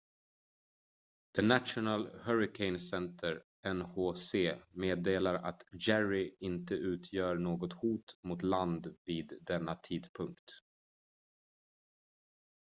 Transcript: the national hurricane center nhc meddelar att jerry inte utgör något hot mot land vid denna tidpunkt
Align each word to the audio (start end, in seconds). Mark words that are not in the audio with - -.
the 1.35 1.43
national 1.43 2.05
hurricane 2.23 2.79
center 2.79 3.41
nhc 3.73 4.35
meddelar 4.71 5.33
att 5.35 5.63
jerry 5.87 6.35
inte 6.39 6.75
utgör 6.75 7.35
något 7.37 7.73
hot 7.73 8.17
mot 8.23 8.41
land 8.43 8.95
vid 9.05 9.33
denna 9.41 9.75
tidpunkt 9.75 10.51